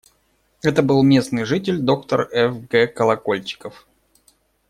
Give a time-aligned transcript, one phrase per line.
[0.63, 2.65] Это был местный житель, доктор Ф.
[2.67, 2.87] Г.
[2.87, 3.85] Колокольчиков.